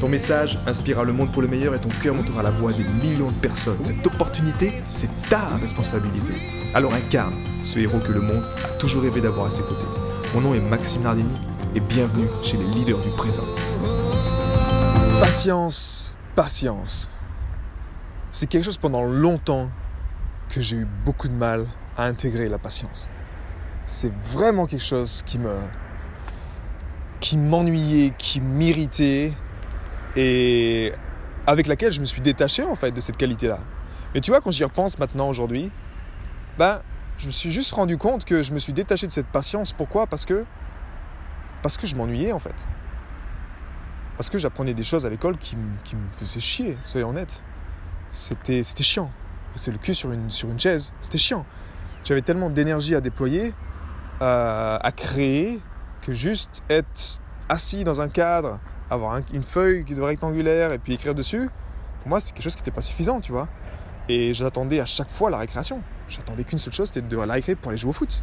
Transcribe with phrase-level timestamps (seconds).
[0.00, 2.84] Ton message inspirera le monde pour le meilleur et ton cœur montera la voix des
[2.84, 3.82] millions de personnes.
[3.82, 6.34] Cette opportunité, c'est ta responsabilité.
[6.74, 9.86] Alors incarne ce héros que le monde a toujours rêvé d'avoir à ses côtés.
[10.34, 11.38] Mon nom est Maxime Nardini
[11.74, 13.44] et bienvenue chez les leaders du présent.
[15.18, 17.10] Patience, patience.
[18.30, 19.70] C'est quelque chose pendant longtemps
[20.50, 23.08] que j'ai eu beaucoup de mal à intégrer la patience.
[23.86, 25.54] C'est vraiment quelque chose qui me
[27.18, 29.32] qui m'ennuyait, qui m'irritait
[30.16, 30.92] et
[31.46, 33.60] avec laquelle je me suis détaché en fait de cette qualité-là.
[34.14, 35.70] Mais tu vois, quand j'y repense maintenant aujourd'hui,
[36.58, 36.80] ben,
[37.18, 39.72] je me suis juste rendu compte que je me suis détaché de cette patience.
[39.72, 40.06] Pourquoi?
[40.06, 40.44] Parce que
[41.62, 42.66] parce que je m'ennuyais en fait.
[44.16, 47.44] Parce que j'apprenais des choses à l'école qui, me faisaient chier, soyons honnêtes.
[48.10, 49.10] C'était, c'était chiant.
[49.56, 51.44] C'est le cul sur une, sur une chaise, c'était chiant.
[52.04, 53.52] J'avais tellement d'énergie à déployer,
[54.20, 55.60] à créer,
[56.02, 61.14] que juste être assis dans un cadre, avoir une feuille de rectangulaire et puis écrire
[61.14, 61.50] dessus,
[62.00, 63.48] pour moi, c'est quelque chose qui n'était pas suffisant, tu vois.
[64.08, 65.82] Et j'attendais à chaque fois la récréation.
[66.08, 68.22] J'attendais qu'une seule chose, c'était de la récré pour aller jouer au foot,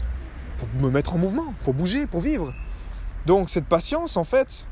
[0.57, 2.53] pour me mettre en mouvement, pour bouger, pour vivre.
[3.25, 4.67] Donc cette patience, en fait,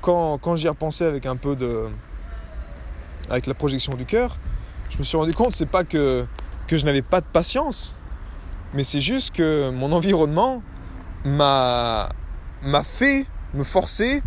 [0.00, 1.88] quand, quand j'y repensais avec un peu de...
[3.28, 4.38] avec la projection du cœur,
[4.90, 6.24] je me suis rendu compte, c'est pas que,
[6.68, 7.96] que je n'avais pas de patience,
[8.72, 10.62] mais c'est juste que mon environnement
[11.24, 12.10] m'a,
[12.62, 14.22] m'a fait me forcer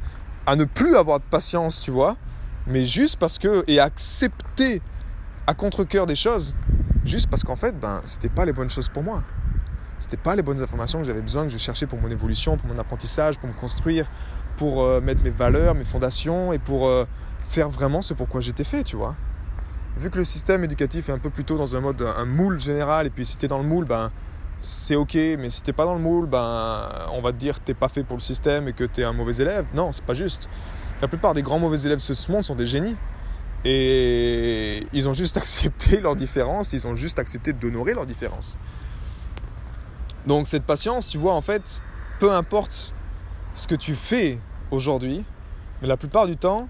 [0.48, 2.16] à ne plus avoir de patience, tu vois,
[2.66, 4.82] mais juste parce que et accepter
[5.46, 6.56] à contre-cœur des choses,
[7.06, 9.24] juste parce qu'en fait, ben, c'était pas les bonnes choses pour moi.
[10.00, 12.70] C'était pas les bonnes informations que j'avais besoin, que je cherchais pour mon évolution, pour
[12.70, 14.10] mon apprentissage, pour me construire,
[14.56, 17.06] pour euh, mettre mes valeurs, mes fondations et pour euh,
[17.50, 19.16] faire vraiment ce pourquoi j'étais fait, tu vois.
[19.98, 23.06] Vu que le système éducatif est un peu plutôt dans un mode un moule général
[23.06, 24.12] et puis si t'es dans le moule, ben
[24.60, 27.66] c'est ok, mais si t'es pas dans le moule, ben, on va te dire que
[27.66, 29.66] t'es pas fait pour le système et que t'es un mauvais élève.
[29.74, 30.50] Non, c'est pas juste.
[31.02, 32.98] La plupart des grands mauvais élèves de ce monde sont des génies.
[33.66, 38.58] Et ils ont juste accepté leur différence, ils ont juste accepté d'honorer leur différence.
[40.26, 41.82] Donc cette patience, tu vois, en fait,
[42.20, 42.94] peu importe
[43.54, 44.40] ce que tu fais
[44.72, 45.24] aujourd'hui,
[45.82, 46.68] mais la plupart du temps,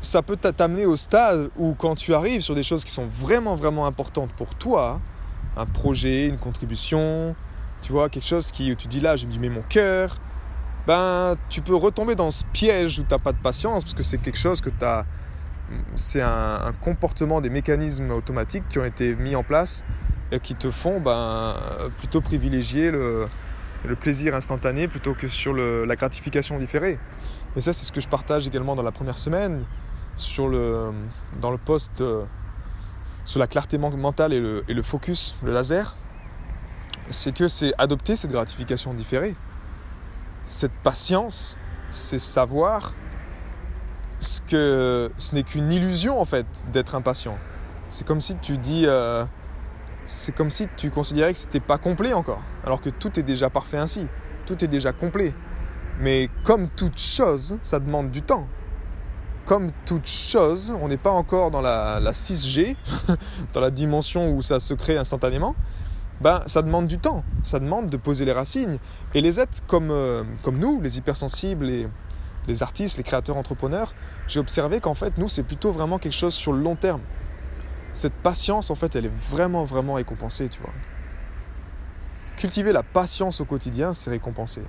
[0.00, 3.56] ça peut t'amener au stade où quand tu arrives sur des choses qui sont vraiment,
[3.56, 5.00] vraiment importantes pour toi,
[5.56, 7.34] un projet, une contribution,
[7.82, 10.18] tu vois, quelque chose qui, tu dis là, je me mets mon cœur,
[10.86, 14.02] ben, tu peux retomber dans ce piège où tu n'as pas de patience, parce que
[14.02, 15.04] c'est quelque chose que tu as.
[15.96, 19.84] C'est un, comportement des mécanismes automatiques qui ont été mis en place
[20.30, 21.56] et qui te font ben,
[21.98, 23.26] plutôt privilégier le,
[24.00, 26.98] plaisir instantané plutôt que sur la gratification différée.
[27.56, 29.64] Et ça, c'est ce que je partage également dans la première semaine,
[30.16, 30.92] sur le,
[31.40, 32.02] dans le post
[33.26, 35.96] sur la clarté mentale et le, focus, le laser,
[37.10, 39.34] c'est que c'est adopter cette gratification différée.
[40.44, 41.58] Cette patience,
[41.90, 42.94] c'est savoir
[44.20, 47.36] ce que ce n'est qu'une illusion en fait d'être impatient.
[47.90, 49.24] C'est comme si tu dis, euh,
[50.06, 53.50] c'est comme si tu considérais que c'était pas complet encore, alors que tout est déjà
[53.50, 54.06] parfait ainsi,
[54.46, 55.34] tout est déjà complet.
[55.98, 58.46] Mais comme toute chose, ça demande du temps
[59.46, 62.76] comme toute chose, on n'est pas encore dans la, 6G,
[63.54, 65.54] dans la dimension où ça se crée instantanément,
[66.20, 68.78] ben, ça demande du temps, ça demande de poser les racines.
[69.14, 71.88] Et les êtres comme, euh, comme nous, les hypersensibles, les,
[72.48, 73.94] les artistes, les créateurs, entrepreneurs,
[74.26, 77.02] j'ai observé qu'en fait, nous, c'est plutôt vraiment quelque chose sur le long terme.
[77.92, 80.72] Cette patience, en fait, elle est vraiment, vraiment récompensée, tu vois.
[82.36, 84.62] Cultiver la patience au quotidien, c'est récompensé.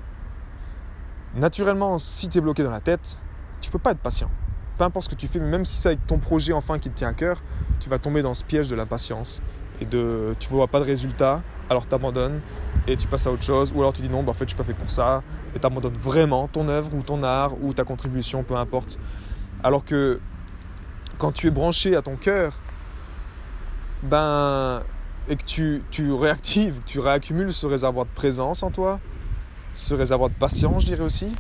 [1.36, 3.22] Naturellement, si tu es bloqué dans la tête,
[3.60, 4.30] tu peux pas être patient
[4.78, 6.96] peu importe ce que tu fais, même si c'est avec ton projet enfin qui te
[6.96, 7.42] tient à cœur,
[7.80, 9.42] tu vas tomber dans ce piège de l'impatience
[9.82, 12.42] et de tu vois pas de résultat, alors tu abandonnes
[12.88, 14.50] et tu passes à autre chose, ou alors tu dis non, bah, en fait je
[14.50, 15.24] suis pas fait pour ça,
[15.56, 19.00] et tu abandonnes vraiment ton œuvre ou ton art ou ta contribution, peu importe.
[19.64, 20.20] Alors que
[21.18, 22.60] quand tu es branché à ton cœur,
[24.04, 24.84] ben,
[25.30, 29.00] et que tu, tu réactives, tu réaccumules ce réservoir de présence en toi,
[29.74, 31.36] ce réservoir de patience, je dirais aussi,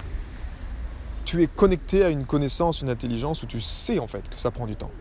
[1.28, 4.50] tu es connecté à une connaissance, une intelligence où tu sais en fait que ça
[4.50, 4.92] prend du temps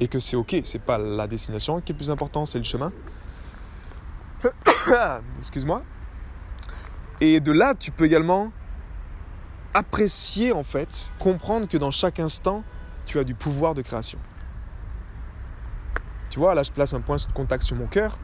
[0.00, 2.92] et que c'est ok, c'est pas la destination qui est plus important, c'est le chemin.
[5.38, 5.84] Excuse-moi.
[7.20, 8.50] Et de là, tu peux également
[9.72, 12.64] apprécier en fait, comprendre que dans chaque instant,
[13.06, 14.18] tu as du pouvoir de création.
[16.28, 18.18] Tu vois, là, je place un point de contact sur mon cœur.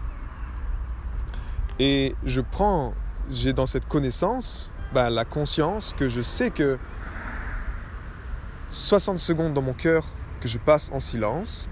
[1.78, 2.94] Et je prends,
[3.28, 6.80] j'ai dans cette connaissance, bah, la conscience que je sais que
[8.74, 10.04] 60 secondes dans mon cœur
[10.40, 11.70] que je passe en silence,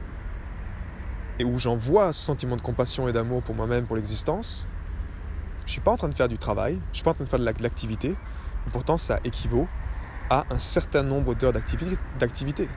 [1.41, 4.69] et où j'envoie ce sentiment de compassion et d'amour pour moi-même, pour l'existence,
[5.63, 7.15] je ne suis pas en train de faire du travail, je ne suis pas en
[7.15, 9.67] train de faire de l'activité, mais pourtant ça équivaut
[10.31, 12.69] à un certain nombre d'heures d'activité.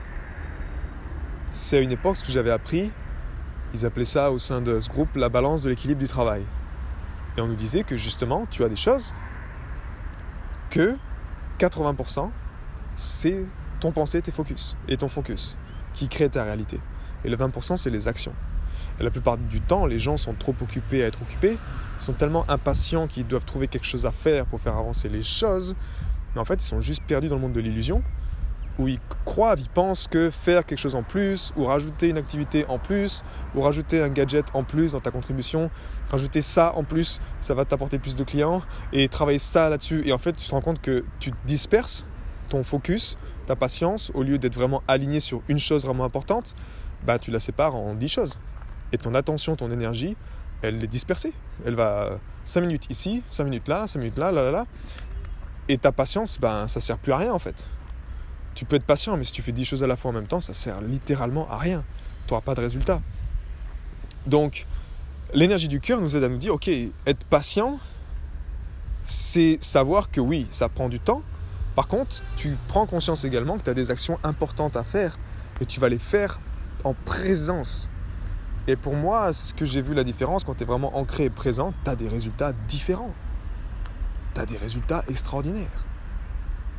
[1.52, 2.90] C'est à une époque ce que j'avais appris,
[3.74, 6.42] ils appelaient ça au sein de ce groupe la balance de l'équilibre du travail.
[7.36, 9.14] Et on nous disait que justement, tu as des choses
[10.70, 10.96] que
[11.60, 12.30] 80%,
[12.96, 13.46] c'est
[13.80, 15.58] ton pensée, tes focus, et ton focus,
[15.94, 16.80] qui crée ta réalité.
[17.24, 18.34] Et le 20%, c'est les actions.
[19.00, 21.58] Et la plupart du temps, les gens sont trop occupés à être occupés,
[21.98, 25.74] sont tellement impatients qu'ils doivent trouver quelque chose à faire pour faire avancer les choses,
[26.34, 28.02] mais en fait, ils sont juste perdus dans le monde de l'illusion,
[28.78, 32.66] où ils croient, ils pensent que faire quelque chose en plus, ou rajouter une activité
[32.68, 33.22] en plus,
[33.54, 35.70] ou rajouter un gadget en plus dans ta contribution,
[36.10, 38.62] rajouter ça en plus, ça va t'apporter plus de clients,
[38.92, 40.02] et travailler ça là-dessus.
[40.04, 42.06] Et en fait, tu te rends compte que tu disperses
[42.48, 46.54] ton focus, ta patience, au lieu d'être vraiment aligné sur une chose vraiment importante,
[47.04, 48.38] bah, tu la sépares en 10 choses.
[48.92, 50.16] Et ton attention, ton énergie,
[50.62, 51.32] elle est dispersée.
[51.64, 54.66] Elle va 5 minutes ici, 5 minutes là, 5 minutes là, là, là, là.
[55.68, 57.66] Et ta patience, ben, ça sert plus à rien en fait.
[58.54, 60.26] Tu peux être patient, mais si tu fais 10 choses à la fois en même
[60.26, 61.84] temps, ça sert littéralement à rien.
[62.26, 63.00] Tu n'auras pas de résultat.
[64.26, 64.66] Donc,
[65.34, 67.78] l'énergie du cœur nous aide à nous dire, ok, être patient,
[69.02, 71.22] c'est savoir que oui, ça prend du temps.
[71.76, 75.18] Par contre, tu prends conscience également que tu as des actions importantes à faire
[75.60, 76.40] et tu vas les faire
[76.84, 77.90] en présence.
[78.66, 81.24] Et pour moi, c'est ce que j'ai vu la différence quand tu es vraiment ancré
[81.24, 83.14] et présent, tu as des résultats différents.
[84.34, 85.84] Tu as des résultats extraordinaires.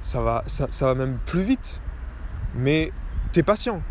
[0.02, 1.82] Ça va, ça, va même plus vite.
[2.56, 2.92] Mais
[3.34, 3.84] tu es patient.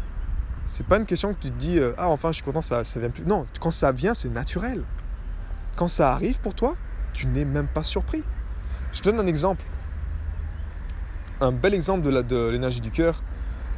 [0.67, 2.83] C'est pas une question que tu te dis euh, Ah, enfin, je suis content, ça,
[2.83, 3.25] ça vient plus.
[3.25, 4.83] Non, quand ça vient, c'est naturel.
[5.77, 6.75] Quand ça arrive pour toi,
[7.13, 8.25] tu n'es même pas surpris.
[8.93, 9.65] Je te donne un exemple.
[11.41, 13.23] Un bel exemple de l'énergie du cœur,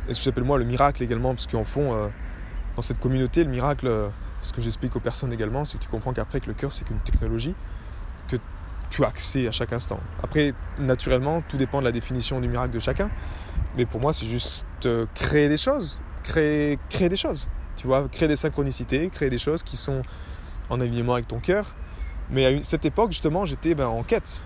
[0.08, 2.08] et ce que j'appelle moi le miracle également, parce qu'en fond, euh,
[2.76, 4.10] dans cette communauté, le miracle,
[4.42, 6.84] ce que j'explique aux personnes également, c'est que tu comprends qu'après que le cœur, c'est
[6.84, 7.54] qu'une technologie
[8.28, 8.36] que
[8.90, 10.00] tu as accès à chaque instant.
[10.22, 13.10] Après, naturellement, tout dépend de la définition du miracle de chacun.
[13.76, 16.00] Mais pour moi, c'est juste euh, créer des choses.
[16.22, 17.48] Créer, créer des choses.
[17.76, 20.02] Tu vois, créer des synchronicités, créer des choses qui sont
[20.70, 21.74] en alignement avec ton cœur.
[22.30, 24.42] Mais à cette époque, justement, j'étais ben, en quête.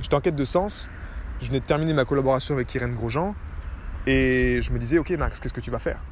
[0.00, 0.90] J'étais en quête de sens.
[1.40, 3.34] Je venais de terminer ma collaboration avec Irène Grosjean.
[4.06, 6.02] Et je me disais, ok Max, qu'est-ce que tu vas faire?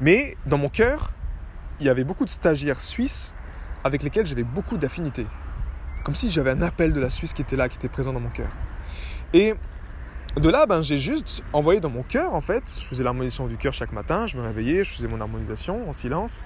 [0.00, 1.10] Mais dans mon cœur,
[1.80, 3.34] il y avait beaucoup de stagiaires suisses
[3.84, 5.26] avec lesquels j'avais beaucoup d'affinités.
[6.04, 8.20] Comme si j'avais un appel de la Suisse qui était là, qui était présent dans
[8.20, 8.50] mon cœur.
[9.34, 9.54] Et
[10.36, 13.56] de là, ben, j'ai juste envoyé dans mon cœur, en fait, je faisais l'harmonisation du
[13.56, 16.44] cœur chaque matin, je me réveillais, je faisais mon harmonisation en silence,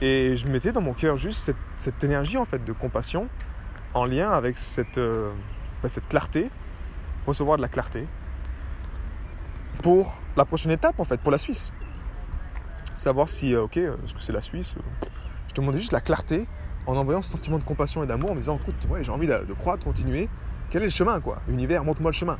[0.00, 3.28] et je mettais dans mon cœur juste cette, énergie, en fait, de compassion,
[3.94, 5.32] en lien avec cette, euh,
[5.82, 6.50] ben, cette clarté,
[7.28, 8.06] recevoir de la clarté,
[9.82, 11.72] pour la prochaine étape, en fait, pour la Suisse
[12.98, 15.06] savoir si, euh, ok, euh, est-ce que c'est la Suisse euh,
[15.48, 16.46] Je te demandais juste la clarté
[16.86, 19.44] en envoyant ce sentiment de compassion et d'amour en me disant, écoute, j'ai envie de,
[19.44, 19.54] de
[19.84, 20.28] continuer.
[20.70, 21.38] Quel est le chemin, quoi?
[21.48, 22.38] Univers, montre-moi le chemin.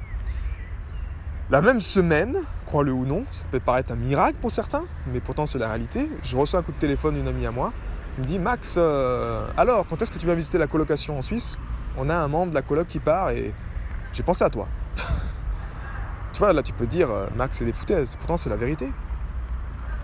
[1.50, 2.36] La même semaine,
[2.66, 6.10] crois-le ou non, ça peut paraître un miracle pour certains, mais pourtant c'est la réalité.
[6.22, 7.72] Je reçois un coup de téléphone d'une amie à moi
[8.14, 11.56] qui me dit Max, alors, quand est-ce que tu vas visiter la colocation en Suisse?
[11.96, 13.54] On a un membre de la coloc qui part et
[14.12, 14.68] j'ai pensé à toi.
[16.38, 18.92] Tu vois, là tu peux dire Max, c'est des foutaises, pourtant c'est la vérité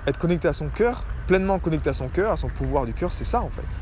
[0.08, 3.12] être connecté à son cœur, pleinement connecté à son cœur, à son pouvoir du cœur,
[3.12, 3.80] c'est ça en fait.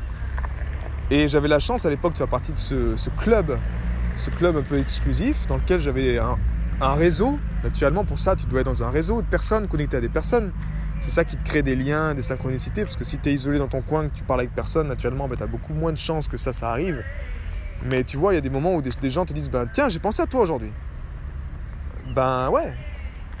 [1.09, 3.57] Et j'avais la chance à l'époque de faire partie de ce, club,
[4.15, 7.39] ce club un peu exclusif dans lequel j'avais un, réseau.
[7.63, 10.51] Naturellement, pour ça, tu dois être dans un réseau de personnes, connectées à des personnes.
[10.99, 13.57] C'est ça qui te crée des liens, des synchronicités, parce que si tu es isolé
[13.57, 15.97] dans ton coin, que tu parles avec personne, naturellement, ben, tu as beaucoup moins de
[15.97, 17.03] chances que ça, ça arrive.
[17.89, 19.67] Mais tu vois, il y a des moments où des, des gens te disent ben,
[19.73, 20.71] Tiens, j'ai pensé à toi aujourd'hui.
[22.13, 22.73] Ben ouais.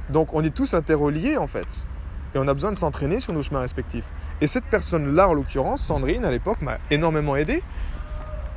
[0.09, 1.87] Donc on est tous interreliés en fait
[2.35, 4.11] et on a besoin de s'entraîner sur nos chemins respectifs.
[4.41, 7.61] Et cette personne-là, en l'occurrence, Sandrine, à l'époque, m'a énormément aidé.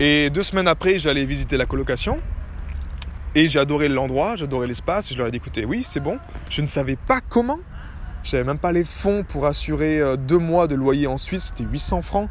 [0.01, 2.19] Et deux semaines après, j'allais visiter la colocation.
[3.35, 5.11] Et j'ai adoré l'endroit, j'adorais l'espace.
[5.11, 6.19] Et je leur ai dit, écoutez, oui, c'est bon.
[6.49, 7.59] Je ne savais pas comment.
[8.23, 11.53] Je n'avais même pas les fonds pour assurer euh, deux mois de loyer en Suisse.
[11.55, 12.31] C'était 800 francs.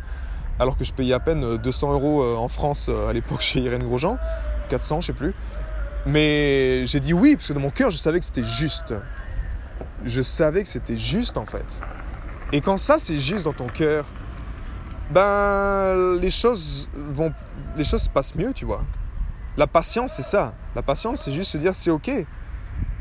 [0.57, 3.59] Alors que je payais à peine 200 euh, euros euh, en France à l'époque chez
[3.59, 4.17] Irène Grosjean.
[4.69, 5.35] 400, je sais plus.
[6.05, 8.93] Mais j'ai dit oui, parce que dans mon cœur, je savais que c'était juste
[10.03, 11.81] je savais que c'était juste en fait.
[12.51, 14.05] Et quand ça c'est juste dans ton cœur,
[15.11, 17.33] ben les choses vont,
[17.75, 18.83] les choses se passent mieux, tu vois.
[19.57, 20.53] La patience c'est ça.
[20.75, 22.11] La patience c'est juste se dire c'est ok.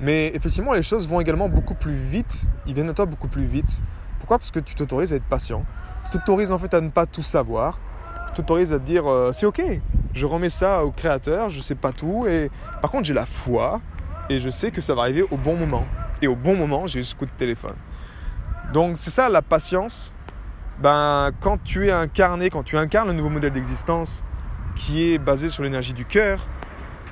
[0.01, 2.49] Mais effectivement les choses vont également beaucoup plus vite.
[2.67, 3.83] Ils viennent à toi beaucoup plus vite
[4.19, 4.39] Pourquoi?
[4.39, 5.65] Parce que tu t'autorises à être patient.
[6.05, 7.81] Tu t'autorises en fait à ne pas tout savoir.
[8.29, 9.63] Tu t'autorises à te dire euh, c'est ok,
[10.15, 12.27] je remets ça au créateur, je sais pas tout.
[12.27, 13.81] Et par contre, j'ai la foi
[14.31, 15.85] et je sais que ça va arriver au bon moment.
[16.23, 17.77] Et au bon moment, j'ai ce coup de téléphone.
[18.73, 20.15] Donc c'est ça la patience.
[20.81, 24.23] Ben, quand tu es incarné, quand tu incarnes le nouveau modèle d'existence
[24.75, 26.49] qui est basé sur l'énergie du cœur,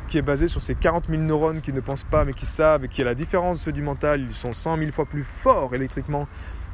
[0.09, 2.85] qui est basé sur ces 40 000 neurones qui ne pensent pas mais qui savent
[2.85, 5.23] et qui, à la différence de ceux du mental, ils sont 100 000 fois plus
[5.23, 6.27] forts électriquement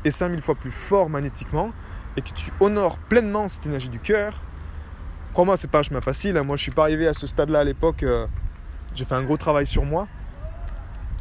[0.05, 1.73] et 5 000 fois plus forts magnétiquement,
[2.17, 4.41] et que tu honores pleinement cette énergie du cœur,
[5.39, 6.37] crois-moi, c'est pas un chemin facile.
[6.37, 6.43] Hein.
[6.43, 8.03] Moi, je suis pas arrivé à ce stade-là à l'époque.
[8.03, 8.27] Euh,
[8.97, 10.09] j'ai fait un gros travail sur moi.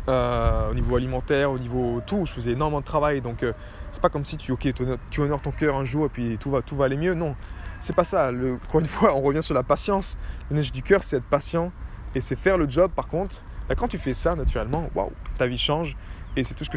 [0.10, 3.22] Euh, au niveau alimentaire, au niveau tout, je faisais énormément de travail.
[3.22, 3.54] Donc, euh,
[3.92, 4.70] c'est pas comme si tu, ok,
[5.12, 7.14] tu honores ton cœur un jour et puis tout va, tout va aller mieux.
[7.14, 7.36] Non,
[7.80, 8.32] c'est pas ça.
[8.32, 10.18] Encore une fois, on revient sur la patience.
[10.50, 11.72] L'énergie du cœur, c'est être patient
[12.16, 12.90] et c'est faire le job.
[12.96, 15.96] Par contre, bah, quand tu fais ça, naturellement, waouh, ta vie change.
[16.38, 16.70] Et c'est tout ce,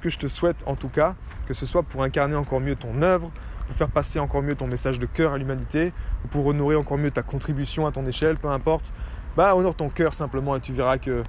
[0.00, 1.14] que, je te souhaite, en tout cas,
[1.46, 3.30] que ce soit pour incarner encore mieux ton œuvre,
[3.66, 5.92] pour faire passer encore mieux ton message de cœur à l'humanité,
[6.24, 8.94] ou pour honorer encore mieux ta contribution à ton échelle, peu importe.
[9.36, 11.22] Bah, honore ton cœur simplement et tu verras que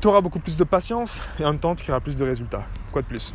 [0.00, 2.64] tu auras beaucoup plus de patience et en même temps tu auras plus de résultats.
[2.92, 3.34] Quoi de plus?